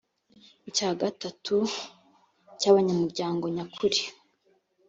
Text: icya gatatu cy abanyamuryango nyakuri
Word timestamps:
icya 0.69 0.89
gatatu 1.01 1.55
cy 2.59 2.65
abanyamuryango 2.71 3.45
nyakuri 3.55 3.99